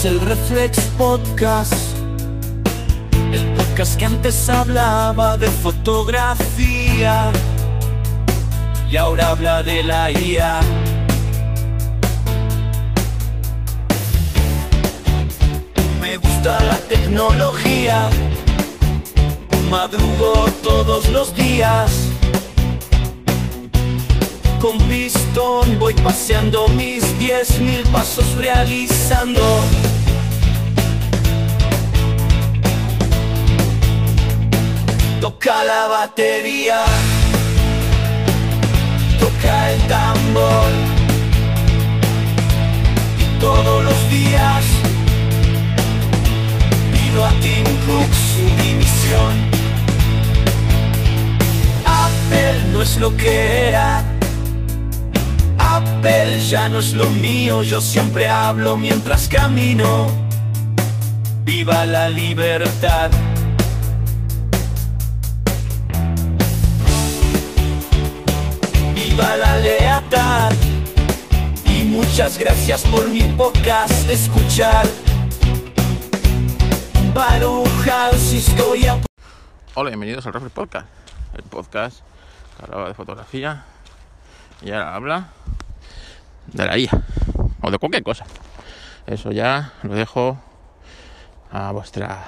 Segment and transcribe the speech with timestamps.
[0.00, 1.74] es el Reflex Podcast.
[3.32, 7.30] El podcast que antes hablaba de fotografía
[8.90, 10.60] y ahora habla de la IA.
[16.00, 18.08] Me gusta la tecnología,
[19.70, 22.09] madrugo todos los días.
[24.60, 29.40] Con pistón voy paseando mis diez mil pasos realizando.
[35.18, 36.84] Toca la batería,
[39.18, 40.70] toca el tambor.
[43.18, 44.64] Y todos los días
[46.92, 49.34] pido a Tim Cook su dimisión.
[51.86, 54.19] Apple no es lo que era.
[56.00, 60.06] Apple ya no es lo mío, yo siempre hablo mientras camino.
[61.44, 63.10] Viva la libertad.
[68.94, 70.52] Viva la lealtad.
[71.66, 74.86] Y muchas gracias por mi podcast escuchar.
[77.12, 78.98] Baruja, si estoy a
[79.74, 80.86] Hola, bienvenidos al Reflex Podcast,
[81.34, 82.00] el podcast
[82.56, 83.64] que hablaba de fotografía
[84.62, 85.28] y ahora habla
[86.52, 86.90] de la IA
[87.62, 88.24] o de cualquier cosa.
[89.06, 90.38] Eso ya lo dejo
[91.50, 92.24] a vuestra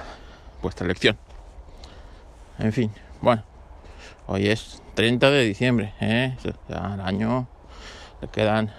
[0.62, 1.19] vuestra elección.
[2.59, 3.43] En fin, bueno,
[4.27, 6.37] hoy es 30 de diciembre, ¿eh?
[6.69, 7.48] el año
[8.20, 8.73] le quedan,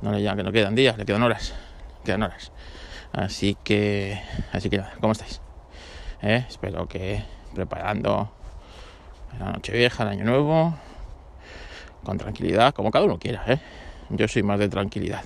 [0.00, 1.54] no le ya que no quedan días, le quedan horas,
[2.04, 2.50] quedan horas.
[3.12, 4.22] Así que,
[4.52, 5.42] así que ¿cómo estáis?
[6.22, 6.46] ¿Eh?
[6.48, 7.22] Espero que
[7.54, 8.30] preparando
[9.38, 10.74] la noche vieja, el año nuevo,
[12.04, 13.58] con tranquilidad, como cada uno quiera, ¿eh?
[14.10, 15.24] Yo soy más de tranquilidad.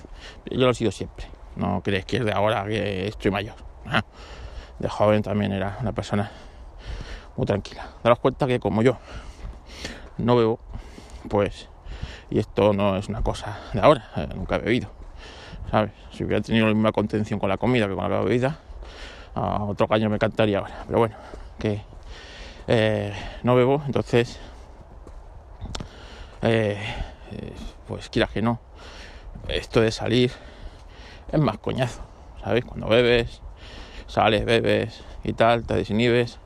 [0.49, 1.27] Yo lo he sido siempre.
[1.55, 3.55] No crees que es de ahora que estoy mayor.
[3.85, 4.03] Ah,
[4.79, 6.31] De joven también era una persona
[7.35, 7.87] muy tranquila.
[8.03, 8.97] Daros cuenta que como yo
[10.17, 10.59] no bebo,
[11.29, 11.69] pues,
[12.29, 14.89] y esto no es una cosa de ahora, eh, nunca he bebido.
[16.11, 18.59] Si hubiera tenido la misma contención con la comida que con la bebida,
[19.35, 20.83] a otro caño me encantaría ahora.
[20.87, 21.15] Pero bueno,
[21.59, 21.81] que
[22.67, 23.13] eh,
[23.43, 24.39] no bebo, entonces,
[26.41, 26.77] eh,
[27.87, 28.59] pues quieras que no,
[29.47, 30.31] esto de salir
[31.31, 32.01] es más coñazo,
[32.43, 32.65] ¿sabes?
[32.65, 33.41] Cuando bebes,
[34.07, 36.39] sales, bebes y tal, te desinhibes,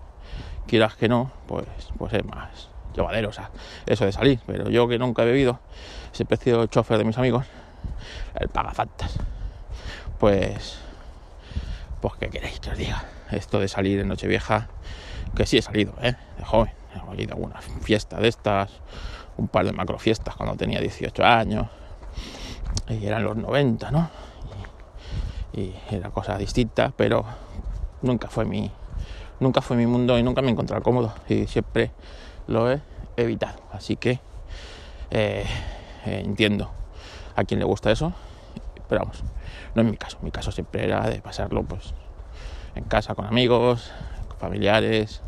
[0.68, 3.50] quieras que no, pues, pues es más llevadero, o sea,
[3.86, 4.40] eso de salir.
[4.46, 5.60] Pero yo que nunca he bebido,
[6.12, 7.46] siempre he sido chofer de mis amigos,
[8.40, 9.18] el pagafantas.
[10.20, 10.80] Pues,
[12.02, 13.04] pues, ¿qué queréis que os diga?
[13.32, 14.70] Esto de salir en Nochevieja,
[15.36, 16.16] que sí he salido, ¿eh?
[16.38, 16.74] De joven.
[17.18, 18.72] He ido a alguna fiesta de estas,
[19.38, 21.68] un par de macrofiestas cuando tenía 18 años,
[22.88, 24.10] y eran los 90, ¿no?
[25.54, 27.26] Y, era cosa distinta, pero
[28.02, 28.72] nunca fue mi,
[29.40, 31.92] nunca fue mi mundo y nunca me encontraba cómodo y siempre
[32.48, 32.82] lo he
[33.18, 33.60] evitado.
[33.72, 34.20] Así que
[35.10, 35.46] eh,
[36.06, 36.72] eh, entiendo
[37.36, 38.14] a quien le gusta eso,
[38.88, 39.24] pero vamos,
[39.76, 40.18] no es mi caso.
[40.22, 41.94] Mi caso siempre era de pasarlo pues
[42.76, 43.92] en casa con amigos,
[44.40, 45.22] familiares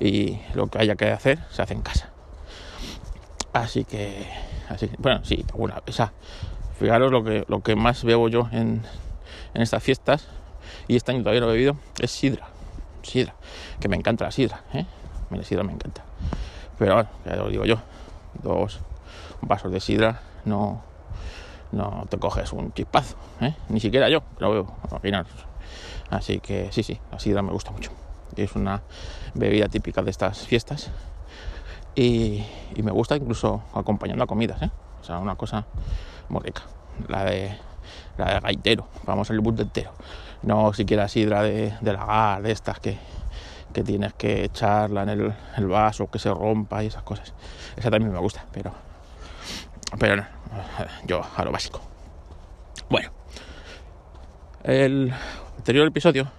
[0.00, 2.10] y lo que haya que hacer se hace en casa.
[3.52, 4.26] Así que,
[4.68, 6.12] así bueno, sí, alguna esa,
[6.84, 8.82] fijaros lo que, lo que más bebo yo en,
[9.54, 10.28] en estas fiestas,
[10.86, 12.48] y este año todavía no he bebido, es sidra.
[13.02, 13.34] Sidra,
[13.80, 14.84] que me encanta la sidra, ¿eh?
[15.30, 16.02] La sidra me encanta.
[16.78, 17.76] Pero bueno, ya lo digo yo,
[18.42, 18.80] dos
[19.40, 20.82] vasos de sidra no,
[21.72, 23.54] no te coges un chispazo, ¿eh?
[23.70, 25.32] Ni siquiera yo, lo veo, imaginaros.
[26.10, 27.90] Así que sí, sí, la sidra me gusta mucho.
[28.36, 28.82] Es una
[29.32, 30.90] bebida típica de estas fiestas
[31.94, 34.70] y, y me gusta incluso acompañando a comidas, ¿eh?
[35.04, 35.66] O sea, una cosa
[36.30, 36.62] rica.
[37.08, 37.54] La de,
[38.16, 39.92] la de gaitero, vamos el bus entero.
[40.42, 42.96] No siquiera sidra de, de lagar, de estas que,
[43.74, 47.34] que tienes que echarla en el, el, vaso, que se rompa y esas cosas.
[47.76, 48.72] Esa también me gusta, pero,
[49.98, 50.24] pero no,
[51.06, 51.82] yo a lo básico.
[52.88, 53.10] Bueno,
[54.62, 55.12] el
[55.58, 56.30] anterior episodio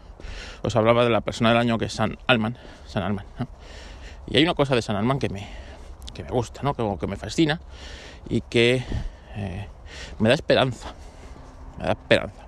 [0.64, 2.58] os hablaba de la persona del año que es San Alman,
[2.88, 3.48] San Alman, ¿no?
[4.26, 5.48] Y hay una cosa de San Alman que me,
[6.16, 6.74] que me gusta, ¿no?
[6.74, 7.62] que, que me fascina
[8.30, 8.84] y que
[9.36, 9.68] eh,
[10.20, 10.94] me da esperanza,
[11.78, 12.46] me da esperanza.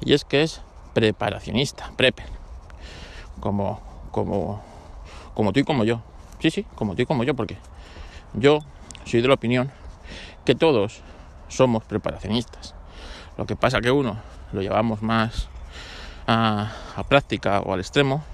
[0.00, 0.60] Y es que es
[0.94, 2.26] preparacionista, prepper,
[3.40, 3.80] como,
[4.10, 4.62] como,
[5.34, 6.02] como tú y como yo.
[6.38, 7.56] Sí, sí, como tú y como yo, porque
[8.34, 8.60] yo
[9.04, 9.70] soy de la opinión
[10.44, 11.00] que todos
[11.48, 12.74] somos preparacionistas.
[13.36, 14.18] Lo que pasa que uno
[14.52, 15.48] lo llevamos más
[16.26, 18.24] a, a práctica o al extremo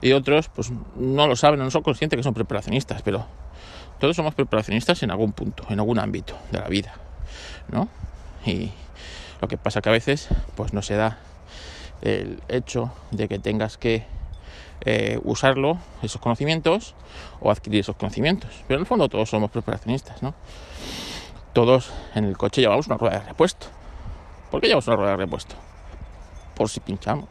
[0.00, 3.26] y otros pues no lo saben, no son conscientes que son preparacionistas, pero
[3.98, 6.94] todos somos preparacionistas en algún punto, en algún ámbito de la vida,
[7.68, 7.88] ¿no?
[8.44, 8.70] Y
[9.40, 11.18] lo que pasa que a veces pues no se da
[12.02, 14.04] el hecho de que tengas que
[14.82, 16.94] eh, usarlo, esos conocimientos,
[17.40, 18.50] o adquirir esos conocimientos.
[18.68, 20.34] Pero en el fondo todos somos preparacionistas, ¿no?
[21.52, 23.66] Todos en el coche llevamos una rueda de repuesto.
[24.50, 25.54] ¿Por qué llevamos una rueda de repuesto?
[26.54, 27.28] Por si pinchamos.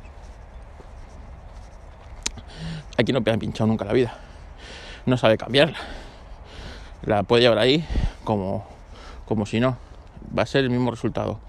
[2.98, 4.16] Aquí no ha pinchado nunca la vida.
[5.06, 5.78] No sabe cambiarla.
[7.06, 7.86] La puede llevar ahí
[8.24, 8.66] como,
[9.26, 9.78] como si no.
[10.38, 11.40] Va a ser el mismo resultado,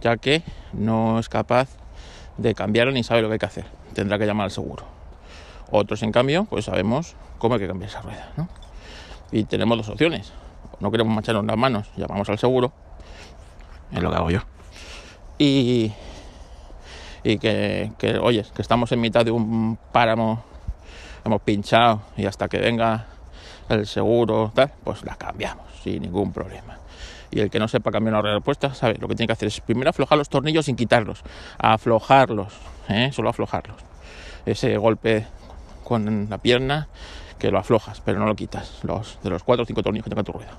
[0.00, 0.42] ya que
[0.72, 1.68] no es capaz
[2.38, 3.66] de cambiarla ni sabe lo que hay que hacer.
[3.94, 4.84] Tendrá que llamar al seguro.
[5.70, 8.32] Otros, en cambio, pues sabemos cómo hay que cambiar esa rueda.
[9.30, 10.32] Y tenemos dos opciones.
[10.80, 12.72] No queremos mancharnos las manos, llamamos al seguro,
[13.92, 14.40] es lo que hago yo.
[15.38, 15.92] Y,
[17.22, 20.42] y que, que, oye, que estamos en mitad de un páramo,
[21.24, 23.06] hemos pinchado y hasta que venga
[23.68, 26.78] el seguro, tal, pues la cambiamos sin ningún problema.
[27.30, 29.48] Y el que no sepa cambiar una rueda puesta, sabe lo que tiene que hacer
[29.48, 31.22] es primero aflojar los tornillos sin quitarlos,
[31.58, 32.52] aflojarlos,
[32.88, 33.10] ¿eh?
[33.12, 33.76] solo aflojarlos.
[34.46, 35.26] Ese golpe
[35.82, 36.88] con la pierna
[37.38, 40.10] que lo aflojas, pero no lo quitas, los, de los cuatro o cinco tornillos que
[40.10, 40.52] tenga tu rueda.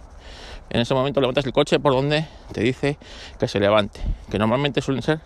[0.69, 2.98] En ese momento levantas el coche por donde te dice
[3.40, 5.22] que se levante, que normalmente suelen ser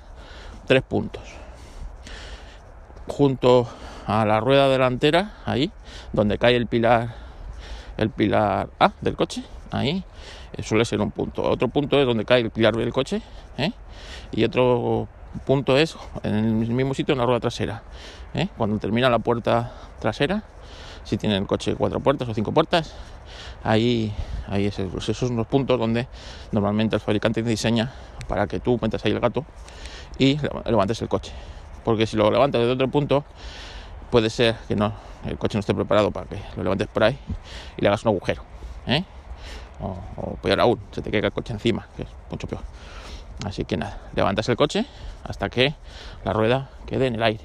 [0.67, 1.23] tres puntos.
[3.07, 3.67] Junto
[4.05, 5.71] a la rueda delantera, ahí,
[6.13, 7.28] donde cae el pilar,
[7.99, 10.03] el pilar A del coche, ahí
[10.53, 11.43] eh, suele ser un punto.
[11.43, 13.21] Otro punto es donde cae el pilar B del coche,
[13.57, 13.71] ¿eh?
[14.31, 15.07] y otro
[15.45, 17.83] punto es en el mismo sitio en la rueda trasera.
[18.33, 18.47] ¿eh?
[18.57, 20.43] Cuando termina la puerta trasera,
[21.03, 22.95] si tiene el coche cuatro puertas o cinco puertas,
[23.63, 24.13] ahí,
[24.47, 26.07] ahí es, esos son los puntos donde
[26.53, 27.91] normalmente el fabricante diseña
[28.27, 29.45] para que tú metas ahí el gato
[30.17, 31.33] y levantes el coche.
[31.83, 33.25] Porque si lo levantas desde otro punto,
[34.09, 34.93] puede ser que no,
[35.25, 37.17] el coche no esté preparado para que lo levantes por ahí
[37.77, 38.43] y le hagas un agujero.
[38.87, 39.03] ¿eh?
[39.81, 42.61] O, peor aún, se te caiga el coche encima, que es mucho peor.
[43.45, 44.85] Así que nada, levantas el coche
[45.23, 45.75] hasta que
[46.25, 47.43] la rueda quede en el aire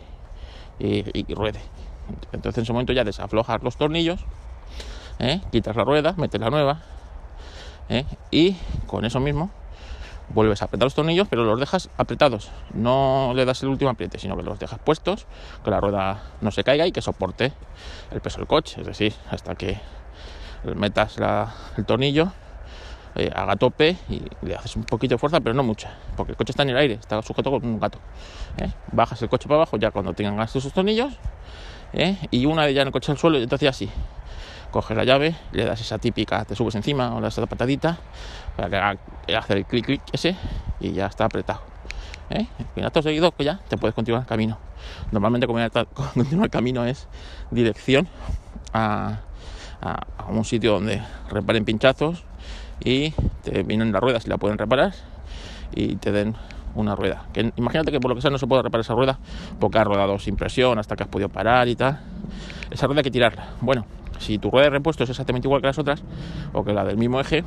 [0.78, 1.60] y, y ruede.
[2.32, 4.24] Entonces en ese momento ya desaflojas los tornillos,
[5.18, 5.40] ¿eh?
[5.52, 6.82] quitas la rueda, metes la nueva
[7.88, 8.04] ¿eh?
[8.30, 8.56] y
[8.86, 9.50] con eso mismo
[10.28, 12.50] vuelves a apretar los tornillos, pero los dejas apretados.
[12.72, 15.26] No le das el último apriete, sino que los dejas puestos,
[15.64, 17.52] que la rueda no se caiga y que soporte
[18.10, 18.80] el peso del coche.
[18.80, 19.78] Es decir, hasta que
[20.74, 22.32] metas la, el tornillo,
[23.16, 26.36] eh, haga tope y le haces un poquito de fuerza, pero no mucha, porque el
[26.36, 27.98] coche está en el aire, está sujeto con un gato.
[28.58, 28.72] ¿eh?
[28.90, 31.12] Bajas el coche para abajo ya cuando tengan gastos sus tornillos
[31.92, 32.16] ¿eh?
[32.32, 33.90] y una vez ya en el coche al suelo, entonces así.
[34.74, 37.96] Coges la llave, le das esa típica, te subes encima o le das esa patadita
[38.56, 40.34] para que haga, el clic clic ese
[40.80, 41.60] y ya está apretado.
[42.30, 42.48] ¿eh?
[42.74, 44.58] Y acto seguido, pues ya te puedes continuar el camino.
[45.12, 45.46] Normalmente,
[45.94, 47.06] continuar el camino es
[47.52, 48.08] dirección
[48.72, 49.20] a,
[49.80, 51.00] a, un sitio donde
[51.30, 52.24] reparen pinchazos
[52.82, 53.12] y
[53.44, 54.92] te vienen las ruedas y la pueden reparar
[55.72, 56.34] y te den
[56.74, 57.26] una rueda.
[57.32, 59.20] Que imagínate que por lo que sea no se puede reparar esa rueda
[59.60, 62.00] porque has rodado sin presión hasta que has podido parar y tal.
[62.72, 63.50] Esa rueda hay que tirarla.
[63.60, 63.86] Bueno,
[64.18, 66.02] si tu rueda de repuesto es exactamente igual que las otras
[66.52, 67.44] o que la del mismo eje,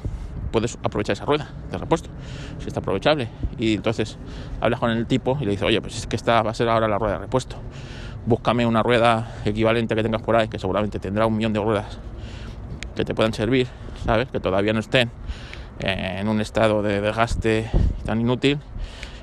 [0.52, 2.10] puedes aprovechar esa rueda de repuesto,
[2.60, 3.28] si está aprovechable.
[3.58, 4.18] Y entonces
[4.62, 6.70] hablas con el tipo y le dices, oye, pues es que esta va a ser
[6.70, 7.58] ahora la rueda de repuesto.
[8.26, 12.00] Búscame una rueda equivalente que tengas por ahí, que seguramente tendrá un millón de ruedas
[12.96, 13.68] que te puedan servir,
[14.06, 14.28] ¿sabes?
[14.30, 15.12] Que todavía no estén
[15.80, 17.70] en un estado de desgaste
[18.04, 18.60] tan inútil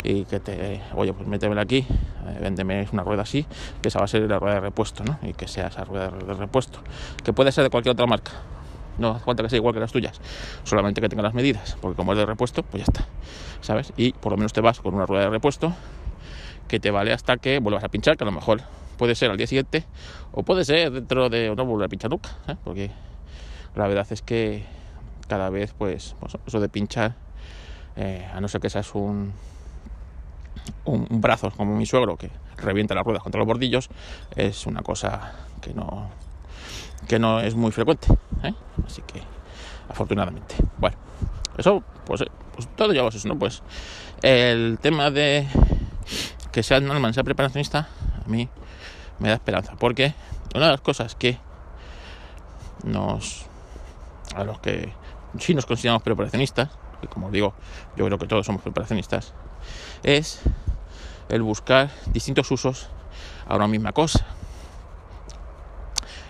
[0.04, 3.46] y que te, oye, pues métemela aquí, eh, véndeme una rueda así,
[3.80, 5.18] que esa va a ser la rueda de repuesto, ¿no?
[5.22, 6.78] Y que sea esa rueda de repuesto,
[7.24, 8.32] que puede ser de cualquier otra marca.
[8.98, 10.20] No hace falta que sea igual que las tuyas,
[10.62, 13.08] solamente que tenga las medidas, porque como es de repuesto, pues ya está,
[13.62, 13.92] ¿sabes?
[13.96, 15.72] Y por lo menos te vas con una rueda de repuesto
[16.68, 18.60] que te vale hasta que vuelvas a pinchar, que a lo mejor
[18.98, 19.84] puede ser al día siguiente
[20.32, 22.56] o puede ser dentro de no volver a pinchar nunca, ¿eh?
[22.62, 22.90] porque
[23.74, 24.64] la verdad es que
[25.28, 27.16] cada vez, pues, pues eso de pinchar,
[27.96, 29.32] eh, a no ser que seas un,
[30.84, 33.88] un, brazo como mi suegro que revienta las ruedas contra los bordillos,
[34.36, 36.08] es una cosa que no,
[37.08, 38.08] que no es muy frecuente.
[38.42, 38.54] ¿eh?
[38.86, 39.22] Así que,
[39.88, 40.54] afortunadamente.
[40.78, 40.96] Bueno,
[41.56, 43.38] eso, pues, pues todo llevamos eso, ¿no?
[43.38, 43.62] Pues
[44.22, 45.46] el tema de
[46.52, 47.88] que sea Norman, sea preparacionista,
[48.24, 48.48] a mí
[49.18, 50.14] me da esperanza, porque
[50.54, 51.38] una de las cosas que
[52.84, 53.46] nos
[54.34, 54.92] a los que
[55.38, 56.70] sí nos consideramos preparacionistas,
[57.02, 57.54] y como digo,
[57.96, 59.32] yo creo que todos somos preparacionistas,
[60.02, 60.40] es
[61.28, 62.88] el buscar distintos usos
[63.46, 64.26] a una misma cosa.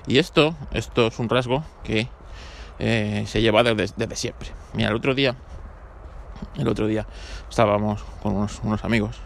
[0.06, 2.08] Y esto, esto es un rasgo que
[2.78, 4.50] eh, se lleva desde, desde, siempre.
[4.74, 5.34] Mira, el otro día,
[6.56, 7.06] el otro día
[7.48, 9.16] estábamos con unos, unos amigos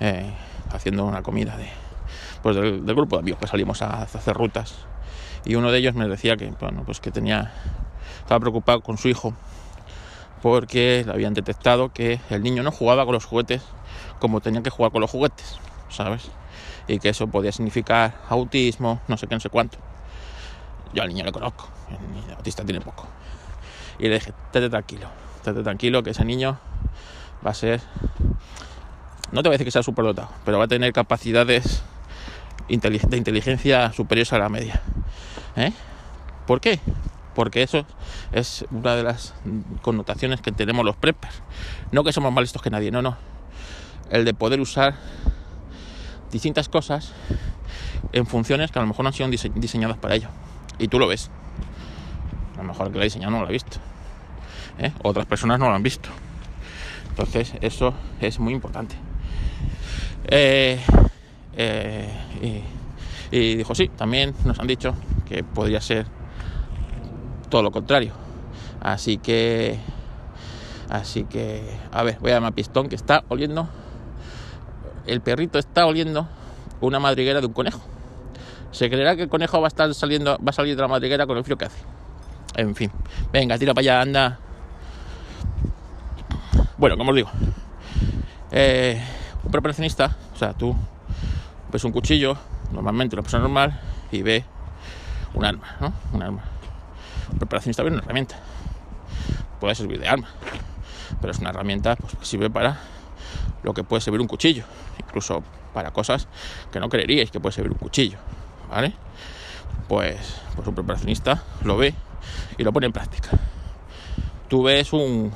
[0.00, 0.32] eh,
[0.72, 1.68] haciendo una comida de,
[2.42, 4.74] pues del, grupo de amigos que salimos a, a hacer rutas
[5.44, 7.52] y uno de ellos me decía que, bueno, pues que tenía
[8.18, 9.34] estaba preocupado con su hijo
[10.42, 13.62] porque habían detectado que el niño no jugaba con los juguetes
[14.18, 15.58] como tenía que jugar con los juguetes.
[15.90, 16.30] ¿sabes?
[16.88, 19.78] Y que eso podía significar autismo, no sé qué, no sé cuánto.
[20.92, 23.06] Yo al niño le conozco, el niño autista tiene poco.
[23.98, 26.58] Y le dije, estate tranquilo, estate tranquilo, que ese niño
[27.44, 27.80] va a ser,
[29.30, 31.82] no te voy a decir que sea superdotado, pero va a tener capacidades
[32.68, 34.80] de inteligencia superiores a la media.
[35.56, 35.72] ¿Eh?
[36.46, 36.80] ¿Por qué?
[37.34, 37.86] Porque eso
[38.32, 39.34] es una de las
[39.82, 41.42] connotaciones que tenemos los preppers.
[41.92, 43.16] No que somos más listos que nadie, no, no.
[44.10, 44.96] El de poder usar
[46.32, 47.12] distintas cosas
[48.12, 50.28] en funciones que a lo mejor no han sido diseñadas para ello.
[50.78, 51.30] Y tú lo ves.
[52.54, 53.78] A lo mejor el que lo ha diseñado no lo ha visto.
[54.78, 54.92] ¿Eh?
[55.02, 56.08] Otras personas no lo han visto.
[57.10, 58.96] Entonces eso es muy importante.
[60.26, 60.80] Eh,
[61.56, 62.08] eh,
[63.30, 64.94] y, dijo, sí, también nos han dicho
[65.28, 66.06] que podría ser
[67.50, 68.12] todo lo contrario.
[68.80, 69.78] Así que,
[70.88, 73.68] así que, a ver, voy a llamar a Pistón que está oliendo,
[75.06, 76.26] el perrito está oliendo
[76.80, 77.80] una madriguera de un conejo.
[78.70, 81.26] Se creerá que el conejo va a estar saliendo, va a salir de la madriguera
[81.26, 81.82] con el frío que hace.
[82.56, 82.90] En fin,
[83.32, 84.38] venga, tira para allá, anda.
[86.78, 87.30] Bueno, como os digo,
[88.50, 89.02] eh,
[89.44, 90.74] un preparacionista, o sea, tú
[91.70, 92.36] ves un cuchillo,
[92.72, 93.78] normalmente una persona normal,
[94.10, 94.44] y ve
[95.34, 95.92] un arma, ¿no?
[96.12, 96.42] Un arma.
[97.32, 98.36] Un preparacionista ve una herramienta.
[99.60, 100.28] Puede servir de arma,
[101.20, 102.80] pero es una herramienta pues, que sirve para
[103.62, 104.64] lo que puede servir un cuchillo,
[104.98, 105.42] incluso
[105.74, 106.28] para cosas
[106.72, 108.18] que no creeríais que puede servir un cuchillo,
[108.70, 108.94] ¿vale?
[109.88, 111.94] Pues, pues un preparacionista lo ve
[112.56, 113.30] y lo pone en práctica.
[114.48, 115.30] Tú ves un,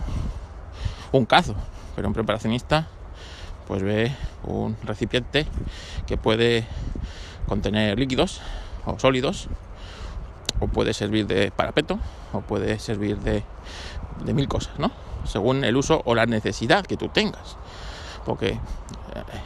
[1.12, 1.54] un cazo,
[1.94, 2.88] pero un preparacionista
[3.66, 5.46] pues ve un recipiente
[6.06, 6.66] que puede
[7.46, 8.40] contener líquidos
[8.84, 9.48] o sólidos
[10.60, 11.98] o puede servir de parapeto
[12.32, 13.42] o puede servir de,
[14.24, 14.90] de mil cosas, ¿no?
[15.24, 17.56] Según el uso o la necesidad que tú tengas.
[18.24, 18.58] Porque eh,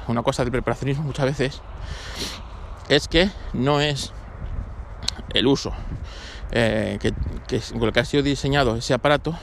[0.09, 1.63] una cosa del preparacionismo muchas veces
[2.89, 4.13] es que no es
[5.35, 5.73] el uso
[6.51, 7.13] eh, que,
[7.47, 9.35] que, con el que ha sido diseñado ese aparato,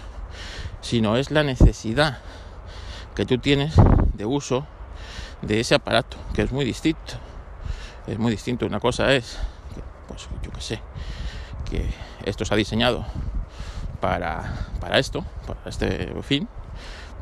[0.82, 2.20] sino es la necesidad
[3.16, 3.76] que tú tienes
[4.14, 4.66] de uso
[5.42, 7.14] de ese aparato, que es muy distinto.
[8.08, 8.66] Es muy distinto.
[8.66, 9.38] Una cosa es,
[10.08, 10.80] pues yo que sé,
[11.70, 11.90] que
[12.26, 13.06] esto se ha diseñado
[14.00, 14.44] para,
[14.80, 16.48] para esto, para este fin,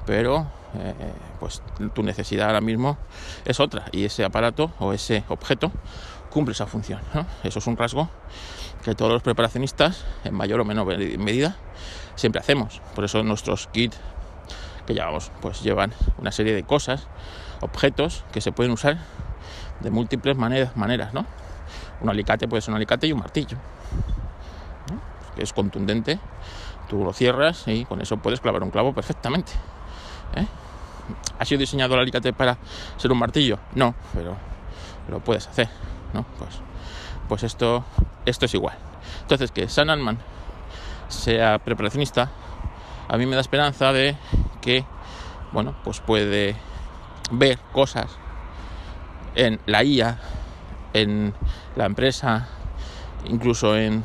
[0.05, 0.93] pero eh,
[1.39, 1.62] pues
[1.93, 2.97] tu necesidad ahora mismo
[3.45, 5.71] es otra y ese aparato o ese objeto
[6.29, 7.00] cumple esa función.
[7.43, 8.09] Eso es un rasgo
[8.83, 10.85] que todos los preparacionistas, en mayor o menor
[11.17, 11.55] medida,
[12.15, 12.81] siempre hacemos.
[12.95, 13.97] Por eso nuestros kits
[14.85, 17.07] que llevamos, pues llevan una serie de cosas,
[17.62, 18.97] objetos que se pueden usar
[19.79, 20.73] de múltiples maneras.
[22.01, 23.57] Un alicate puede ser un alicate y un martillo,
[25.37, 26.19] es contundente,
[26.89, 29.51] tú lo cierras y con eso puedes clavar un clavo perfectamente.
[30.35, 30.45] ¿eh?
[31.39, 32.57] ¿Ha sido diseñado el alicate para
[32.97, 33.59] ser un martillo?
[33.75, 34.35] No, pero
[35.09, 35.69] lo puedes hacer.
[36.37, 36.59] Pues,
[37.27, 37.83] pues esto,
[38.25, 38.77] esto es igual.
[39.21, 40.19] Entonces, que San Alman
[41.07, 42.29] sea preparacionista,
[43.07, 44.15] a mí me da esperanza de
[44.61, 44.85] que,
[45.51, 46.55] bueno, pues puede
[47.31, 48.17] ver cosas
[49.35, 50.19] en la IA,
[50.93, 51.33] en
[51.75, 52.47] la empresa,
[53.25, 54.03] incluso en,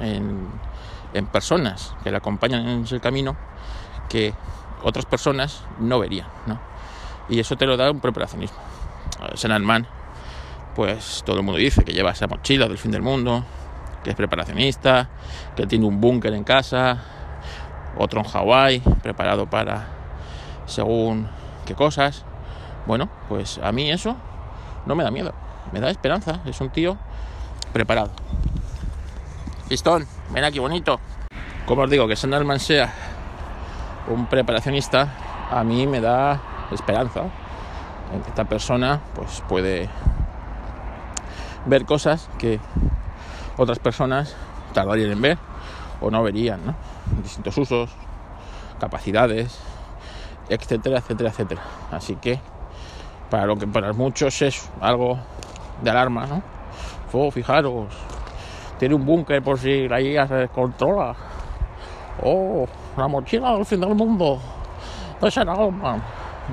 [0.00, 3.36] en, personas que le acompañan en ese camino,
[4.08, 4.34] que
[4.82, 6.58] otras personas no verían, ¿no?
[7.28, 8.58] Y eso te lo da un preparacionismo.
[9.34, 9.86] Senatman,
[10.74, 13.44] pues todo el mundo dice que lleva esa mochila del fin del mundo,
[14.02, 15.08] que es preparacionista,
[15.56, 16.98] que tiene un búnker en casa,
[17.98, 19.88] otro en Hawái, preparado para
[20.66, 21.28] según
[21.66, 22.24] qué cosas.
[22.86, 24.16] Bueno, pues a mí eso
[24.86, 25.34] no me da miedo,
[25.72, 26.40] me da esperanza.
[26.46, 26.96] Es un tío
[27.72, 28.10] preparado.
[29.70, 30.98] Pistón, ven aquí bonito.
[31.64, 32.92] Como os digo, que Sanderman sea
[34.08, 35.14] un preparacionista,
[35.48, 36.40] a mí me da
[36.72, 37.30] esperanza
[38.12, 39.88] en que esta persona pues puede
[41.66, 42.58] ver cosas que
[43.58, 44.34] otras personas
[44.74, 45.38] tardarían en ver
[46.00, 46.74] o no verían, ¿no?
[47.22, 47.90] distintos usos,
[48.80, 49.56] capacidades,
[50.48, 51.62] etcétera, etcétera, etcétera.
[51.92, 52.40] Así que
[53.30, 55.20] para lo que para muchos es algo
[55.80, 56.42] de alarma, ¿no?
[57.12, 57.86] Oh, fijaros,
[58.80, 61.14] tiene un búnker por si la IA se descontrola.
[62.22, 64.40] Oh, la mochila del fin del mundo.
[65.28, 65.46] Ser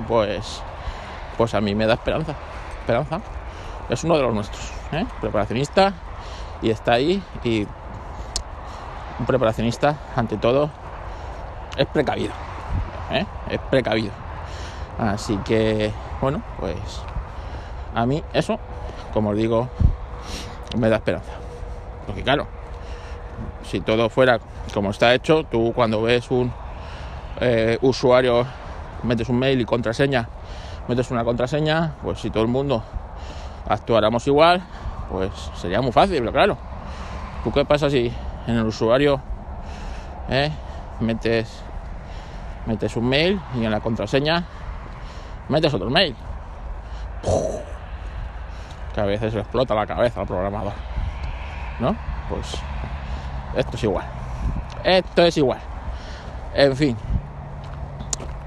[0.06, 0.62] Pues,
[1.38, 2.34] pues a mí me da esperanza.
[2.80, 3.20] Esperanza.
[3.88, 5.06] Es uno de los nuestros, ¿eh?
[5.22, 5.94] Preparacionista
[6.60, 7.66] y está ahí y
[9.18, 10.68] un preparacionista, ante todo,
[11.78, 12.34] es precavido.
[13.10, 13.24] ¿eh?
[13.48, 14.12] Es precavido.
[14.98, 16.76] Así que, bueno, pues
[17.94, 18.58] a mí eso,
[19.14, 19.66] como os digo,
[20.76, 21.37] me da esperanza.
[22.08, 22.48] Porque claro,
[23.62, 24.40] si todo fuera
[24.74, 26.52] como está hecho, tú cuando ves un
[27.40, 28.44] eh, usuario,
[29.04, 30.28] metes un mail y contraseña
[30.88, 32.82] metes una contraseña, pues si todo el mundo
[33.68, 34.62] actuáramos igual,
[35.10, 36.56] pues sería muy fácil, pero claro,
[37.44, 38.12] ¿tú qué pasa si
[38.46, 39.20] en el usuario
[40.30, 40.50] eh,
[41.00, 41.62] metes,
[42.64, 44.44] metes un mail y en la contraseña
[45.48, 46.16] metes otro mail?
[48.94, 50.72] Que a veces explota la cabeza al programador,
[51.80, 51.96] ¿no?
[52.28, 52.56] Pues
[53.56, 54.06] esto es igual.
[54.84, 55.60] Esto es igual.
[56.54, 56.96] En fin,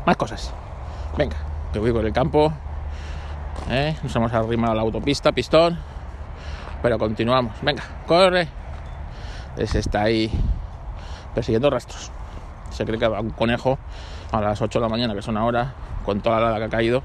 [0.06, 0.54] más cosas.
[1.18, 1.36] Venga,
[1.72, 2.52] que voy por el campo.
[3.70, 3.96] ¿eh?
[4.02, 5.78] Nos hemos arrimado a la autopista, pistón.
[6.82, 7.54] Pero continuamos.
[7.62, 8.48] Venga, corre.
[9.58, 10.32] Ese está ahí
[11.36, 12.12] persiguiendo rastros.
[12.72, 13.78] Se cree que va un conejo
[14.32, 15.74] a las 8 de la mañana, que son ahora,
[16.06, 17.04] con toda la lada que ha caído.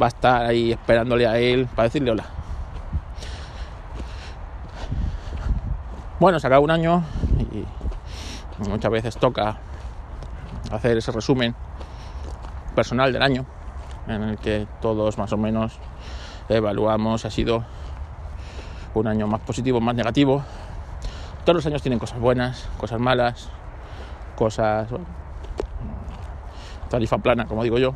[0.00, 2.41] Va a estar ahí esperándole a él para decirle hola.
[6.22, 7.02] Bueno, se acaba un año
[7.50, 9.56] y muchas veces toca
[10.70, 11.52] hacer ese resumen
[12.76, 13.44] personal del año
[14.06, 15.80] en el que todos más o menos
[16.48, 17.64] evaluamos ha sido
[18.94, 20.44] un año más positivo, más negativo.
[21.44, 23.48] Todos los años tienen cosas buenas, cosas malas,
[24.36, 24.90] cosas
[26.88, 27.94] tarifa plana, como digo yo.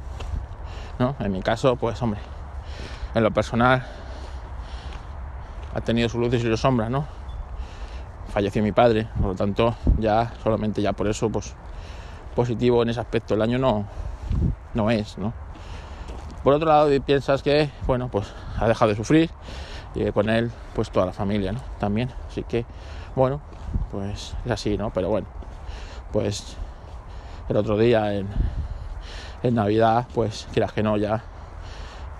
[0.98, 1.14] ¿no?
[1.20, 2.18] En mi caso, pues hombre,
[3.14, 3.86] en lo personal
[5.72, 7.06] ha tenido sus luces y sus sombras, ¿no?
[8.36, 11.54] Falleció mi padre, por lo tanto, ya solamente ya por eso, pues
[12.34, 13.86] positivo en ese aspecto el año no,
[14.74, 15.32] no es, ¿no?
[16.44, 19.30] Por otro lado, piensas que, bueno, pues ha dejado de sufrir
[19.94, 21.60] y con él, pues toda la familia, ¿no?
[21.78, 22.66] También, así que,
[23.14, 23.40] bueno,
[23.90, 24.90] pues es así, ¿no?
[24.90, 25.28] Pero bueno,
[26.12, 26.58] pues
[27.48, 28.28] el otro día en,
[29.44, 31.24] en Navidad, pues quieras que no, ya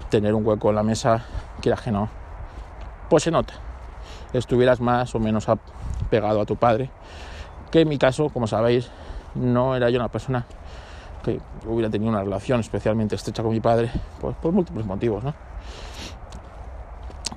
[0.09, 1.27] tener un hueco en la mesa,
[1.61, 2.09] quieras que no,
[3.11, 3.53] pues se nota.
[4.33, 5.47] Estuvieras más o menos
[6.07, 6.91] pegado a tu padre,
[7.71, 8.91] que en mi caso, como sabéis,
[9.35, 10.47] no era yo una persona
[11.23, 15.35] que hubiera tenido una relación especialmente estrecha con mi padre, pues por múltiples motivos, ¿no?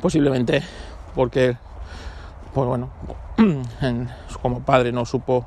[0.01, 0.63] Posiblemente
[1.15, 1.57] porque,
[2.53, 2.89] pues bueno,
[4.41, 5.45] como padre no supo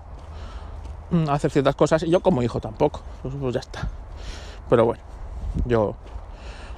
[1.30, 3.88] hacer ciertas cosas y yo como hijo tampoco, pues, pues ya está.
[4.68, 5.02] Pero bueno,
[5.66, 5.94] yo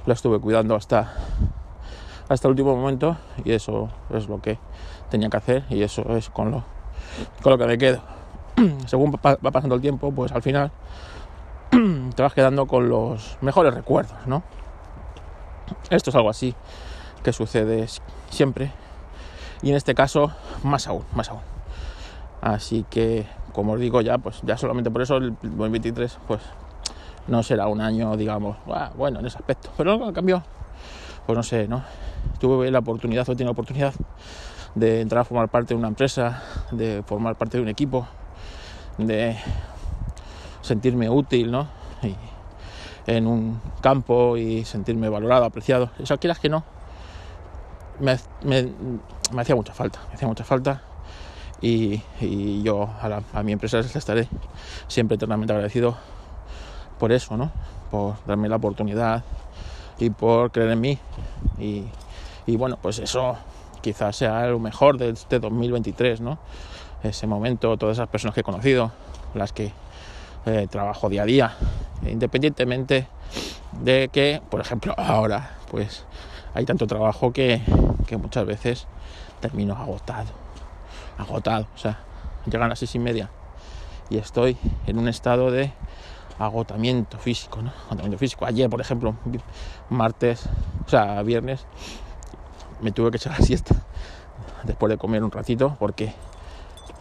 [0.05, 1.13] lo estuve cuidando hasta
[2.27, 4.57] hasta el último momento y eso es lo que
[5.09, 6.63] tenía que hacer y eso es con lo
[7.41, 8.01] con lo que me quedo.
[8.85, 10.71] Según va pasando el tiempo, pues al final
[12.15, 14.43] te vas quedando con los mejores recuerdos, ¿no?
[15.89, 16.55] Esto es algo así
[17.23, 17.87] que sucede
[18.29, 18.71] siempre
[19.61, 20.31] y en este caso
[20.63, 21.41] más aún, más aún.
[22.41, 26.41] Así que, como os digo ya, pues ya solamente por eso el 2023 pues
[27.27, 28.57] no será un año, digamos,
[28.95, 29.71] bueno en ese aspecto.
[29.75, 30.43] Pero lo cambió,
[31.25, 31.83] pues no sé, ¿no?
[32.39, 33.93] Tuve la oportunidad, o tenido la oportunidad
[34.75, 38.07] de entrar a formar parte de una empresa, de formar parte de un equipo,
[38.97, 39.37] de
[40.61, 41.67] sentirme útil, ¿no?
[42.03, 42.15] Y
[43.07, 45.91] en un campo y sentirme valorado, apreciado.
[45.99, 46.63] Eso quieras que no,
[47.99, 48.17] me,
[49.39, 50.81] hacía mucha falta, me hacía mucha falta.
[51.61, 52.01] Y,
[52.61, 52.89] yo
[53.33, 54.27] a, mi empresa les estaré
[54.87, 55.95] siempre eternamente agradecido
[56.99, 57.51] por eso, ¿no?
[57.89, 59.23] Por darme la oportunidad
[59.97, 60.99] y por creer en mí.
[61.57, 61.85] Y,
[62.45, 63.37] y bueno, pues eso
[63.85, 66.39] quizás sea lo mejor de este 2023, ¿no?
[67.03, 68.91] Ese momento, todas esas personas que he conocido,
[69.35, 69.73] las que
[70.47, 71.55] eh, trabajo día a día,
[72.01, 73.07] independientemente
[73.83, 76.03] de que, por ejemplo, ahora pues
[76.55, 77.61] hay tanto trabajo que,
[78.19, 78.87] muchas veces
[79.39, 80.29] termino agotado,
[81.19, 81.99] agotado, o sea,
[82.47, 83.29] llegan las seis y media
[84.09, 85.73] y estoy en un estado de
[86.39, 87.71] agotamiento físico, ¿no?
[87.85, 88.45] Agotamiento físico.
[88.47, 89.15] Ayer, por ejemplo,
[89.89, 90.49] martes,
[90.87, 91.67] o sea, viernes,
[92.85, 93.75] me tuve que echar la siesta
[94.63, 96.13] después de comer un ratito porque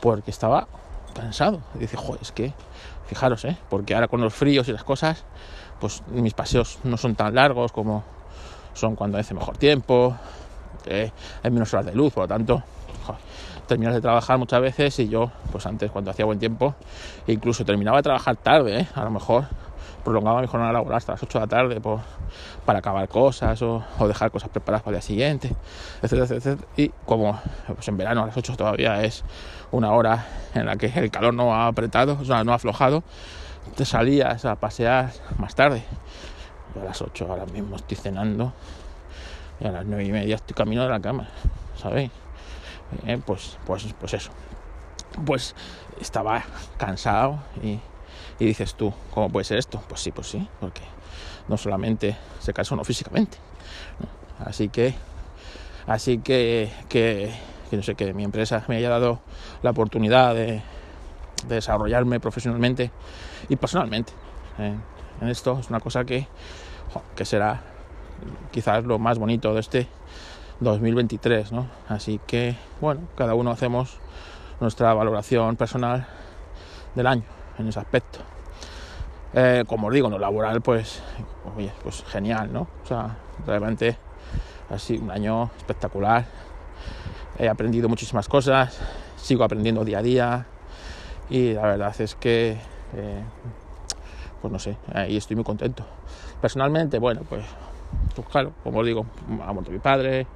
[0.01, 0.67] porque estaba
[1.15, 1.61] cansado.
[1.75, 2.53] Dice, joder, es que
[3.07, 3.57] Fijaros, ¿eh?
[3.69, 5.25] porque ahora con los fríos y las cosas,
[5.79, 8.03] pues mis paseos no son tan largos como
[8.73, 10.17] son cuando hace mejor tiempo,
[10.91, 12.63] hay menos horas de luz, por lo tanto,
[13.67, 16.75] terminas de trabajar muchas veces y yo, pues antes cuando hacía buen tiempo,
[17.27, 18.89] incluso terminaba de trabajar tarde, ¿eh?
[18.95, 19.45] a lo mejor
[20.05, 21.81] prolongaba mi jornada laboral hasta las 8 de la tarde
[22.65, 25.51] para acabar cosas o, dejar cosas preparadas para el día siguiente,
[26.03, 26.69] etcétera, etcétera.
[26.77, 29.25] Y como pues en verano a las 8 todavía es
[29.73, 33.03] una hora en la que el calor no ha apretado, o sea, no ha aflojado,
[33.77, 35.83] te salías a pasear más tarde.
[36.75, 38.53] Yo a las 8 ahora mismo estoy cenando
[39.59, 41.29] y a las 9 y media estoy camino de la cama,
[41.77, 42.11] ¿sabéis?
[43.07, 44.31] Eh, pues, pues, pues eso.
[45.25, 45.55] Pues
[46.01, 46.43] estaba
[46.77, 47.79] cansado y
[48.39, 49.83] y dices tú, ¿cómo puede ser esto?
[49.89, 50.83] Pues sí, pues sí, porque
[51.49, 53.39] no solamente se cansa uno físicamente.
[54.39, 54.95] Así que,
[55.87, 57.33] así que, que,
[57.73, 59.21] no sé, que mi empresa me haya dado
[59.63, 60.63] la oportunidad de,
[61.49, 62.91] desarrollarme profesionalmente
[63.51, 64.15] y personalmente.
[64.59, 66.27] en esto es una cosa que,
[67.15, 67.63] que será
[68.51, 69.89] quizás lo más bonito de este
[70.61, 71.69] 2023, ¿no?
[71.87, 73.99] Así que, bueno, cada uno hacemos
[74.59, 76.07] nuestra valoración personal
[76.95, 78.21] del año en ese aspecto.
[79.33, 81.03] Eh, como os digo, lo laboral, pues,
[81.83, 82.69] pues genial, ¿no?
[82.83, 83.97] O sea, realmente
[84.71, 86.25] ha sido un año espectacular.
[87.39, 88.79] He aprendido muchísimas cosas,
[89.17, 90.47] sigo aprendiendo día a día
[91.31, 92.59] y la verdad es que,
[92.95, 93.23] eh,
[94.41, 95.85] pues no sé, ahí estoy muy contento.
[96.41, 97.45] Personalmente, bueno, pues,
[98.15, 99.05] pues claro, como os digo,
[99.45, 100.29] ha muerto mi padre,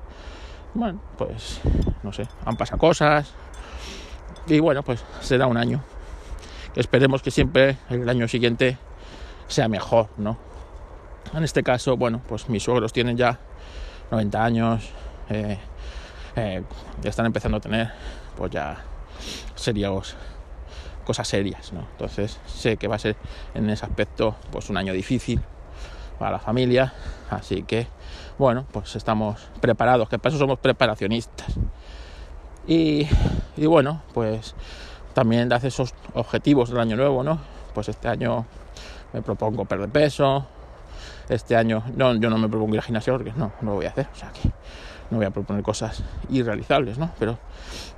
[0.74, 1.60] bueno, pues
[2.02, 3.32] no sé, han pasado cosas
[4.46, 5.82] y bueno, pues será un año.
[6.74, 8.78] Esperemos que siempre el año siguiente
[9.48, 10.36] sea mejor, ¿no?
[11.34, 13.38] En este caso, bueno, pues mis suegros tienen ya
[14.10, 14.90] 90 años,
[15.28, 15.58] eh,
[16.36, 16.62] eh,
[17.02, 17.90] ya están empezando a tener,
[18.36, 18.78] pues ya
[19.54, 20.16] serios,
[21.04, 21.80] cosas serias, ¿no?
[21.92, 23.16] Entonces sé que va a ser
[23.54, 25.40] en ese aspecto, pues un año difícil
[26.18, 26.92] para la familia,
[27.30, 27.86] así que,
[28.38, 31.54] bueno, pues estamos preparados, que para eso somos preparacionistas.
[32.66, 33.06] Y,
[33.56, 34.54] y bueno, pues
[35.18, 37.40] también hace esos objetivos del año nuevo, ¿no?
[37.74, 38.46] Pues este año
[39.12, 40.46] me propongo perder peso.
[41.28, 43.86] Este año no, yo no me propongo ir al gimnasio porque no, no lo voy
[43.86, 44.06] a hacer.
[44.12, 44.48] O sea que
[45.10, 47.10] no voy a proponer cosas irrealizables, ¿no?
[47.18, 47.36] Pero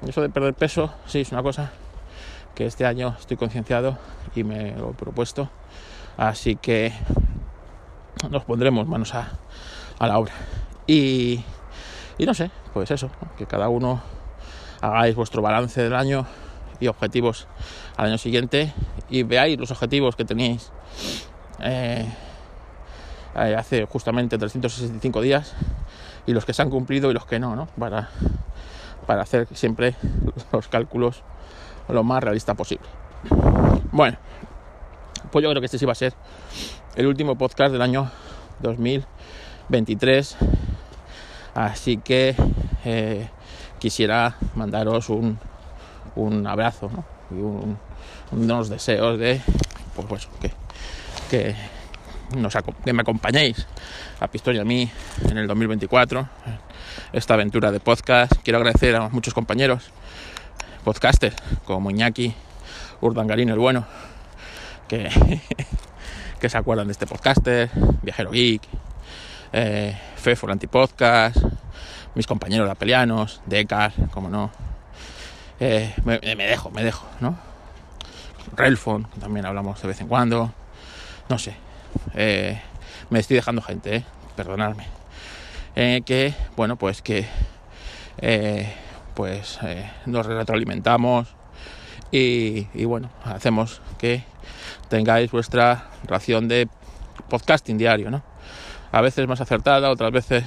[0.06, 1.72] eso de perder peso sí es una cosa
[2.54, 3.98] que este año estoy concienciado
[4.34, 5.50] y me lo he propuesto.
[6.16, 6.90] Así que
[8.30, 9.28] nos pondremos manos a,
[10.00, 10.32] la obra.
[10.86, 11.44] Y,
[12.18, 14.00] no sé, pues eso, que cada uno
[14.80, 16.26] hagáis vuestro balance del año
[16.80, 17.46] y objetivos
[17.96, 18.72] al año siguiente
[19.08, 20.72] y veáis los objetivos que tenéis
[21.60, 22.06] eh,
[23.36, 25.54] eh, hace justamente 365 días
[26.26, 27.66] y los que se han cumplido y los que no, ¿no?
[27.78, 28.08] Para,
[29.06, 29.94] para hacer siempre
[30.52, 31.22] los cálculos
[31.88, 32.86] lo más realista posible.
[33.92, 34.18] Bueno,
[35.30, 36.14] pues yo creo que este sí va a ser
[36.94, 38.10] el último podcast del año
[38.60, 40.36] 2023.
[41.54, 42.34] Así que
[42.84, 43.28] eh,
[43.78, 45.38] quisiera mandaros un,
[46.16, 46.90] un abrazo
[47.30, 47.78] y un,
[48.32, 49.40] unos deseos de
[49.94, 50.52] pues, pues que,
[51.30, 53.66] que, me acompañéis
[54.20, 54.90] a Pistola y a mí
[55.28, 56.28] en el 2024
[57.12, 58.32] esta aventura de podcast.
[58.44, 59.90] Quiero agradecer a muchos compañeros
[60.84, 62.34] podcasters como Iñaki
[63.00, 63.86] Urdangarino el bueno
[64.88, 65.08] que,
[66.40, 67.70] que se acuerdan de este podcaster
[68.02, 68.62] Viajero Geek
[69.52, 71.36] eh, Fefo Antipodcast
[72.14, 74.50] mis compañeros Apelianos Decar como no
[75.60, 77.36] eh, me, me, dejo, me dejo, ¿no?
[78.56, 80.52] Relfon, también hablamos de vez en cuando,
[81.28, 81.54] no sé,
[82.14, 82.60] eh,
[83.10, 84.04] me estoy dejando gente, ¿eh?
[84.36, 84.86] perdonadme,
[85.76, 87.26] eh, que, bueno, pues que,
[88.18, 88.74] eh,
[89.14, 89.58] pues
[90.06, 91.28] nos retroalimentamos
[92.10, 94.24] y bueno, hacemos que
[94.88, 96.68] tengáis vuestra ración de
[97.28, 98.22] podcasting diario, ¿no?
[98.92, 100.44] A veces más acertada, otras veces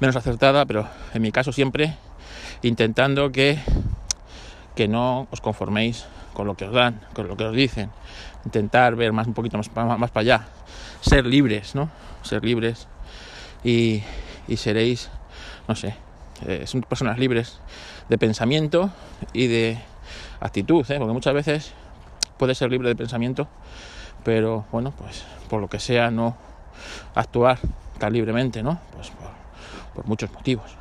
[0.00, 1.96] menos acertada, pero en mi caso siempre
[2.62, 3.58] intentando que
[4.74, 7.90] que no os conforméis con lo que os dan, con lo que os dicen,
[8.44, 10.46] intentar ver más un poquito más, más, más para allá,
[11.00, 11.90] ser libres, ¿no?
[12.22, 12.88] Ser libres
[13.62, 14.02] y,
[14.48, 15.10] y seréis,
[15.68, 15.94] no sé,
[16.46, 17.60] eh, son personas libres
[18.08, 18.90] de pensamiento
[19.32, 19.78] y de
[20.40, 20.98] actitud, ¿eh?
[20.98, 21.72] porque muchas veces
[22.36, 23.48] puedes ser libre de pensamiento,
[24.24, 26.36] pero bueno, pues por lo que sea no
[27.14, 27.58] actuar
[27.98, 28.80] tan libremente, ¿no?
[28.94, 29.12] Pues
[29.94, 30.76] por muchos motivos.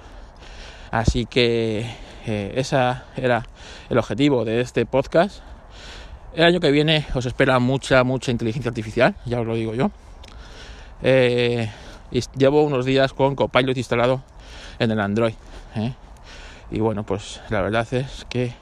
[0.92, 1.90] Así que
[2.26, 2.78] eh, ese
[3.18, 3.46] era
[3.90, 5.42] el objetivo de este podcast.
[6.34, 9.92] El año que viene os espera mucha, mucha inteligencia artificial, ya os lo digo yo.
[11.02, 11.70] Eh,
[12.36, 14.24] llevo unos días con Copilot instalado
[14.80, 15.36] en el Android.
[15.76, 15.94] ¿eh?
[16.72, 18.54] Y bueno, pues la verdad es que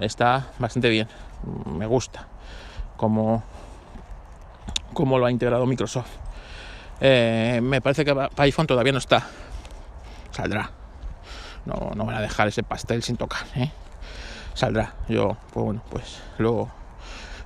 [0.00, 1.08] está bastante bien.
[1.66, 2.28] Me gusta
[2.96, 3.42] cómo,
[4.94, 6.10] cómo lo ha integrado Microsoft.
[7.00, 9.26] Eh, me parece que para iPhone todavía no está.
[10.30, 10.83] Saldrá
[11.66, 13.70] no, no van a dejar ese pastel sin tocar, ¿eh?
[14.54, 14.94] Saldrá.
[15.08, 16.68] Yo, pues bueno, pues lo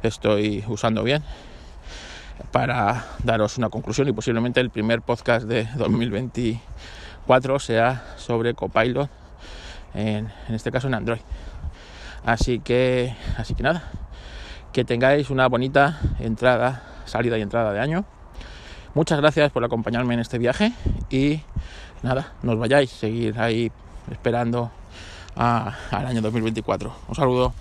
[0.02, 1.24] estoy usando bien
[2.52, 9.10] para daros una conclusión y posiblemente el primer podcast de 2024 sea sobre Copilot,
[9.94, 11.20] en, en este caso en Android.
[12.24, 13.84] Así que, así que nada,
[14.72, 18.04] que tengáis una bonita entrada, salida y entrada de año.
[18.94, 20.72] Muchas gracias por acompañarme en este viaje
[21.10, 21.40] y
[22.02, 23.70] nada, nos vayáis, seguir ahí
[24.10, 24.70] esperando
[25.36, 26.92] a, al año 2024.
[27.08, 27.52] Un saludo.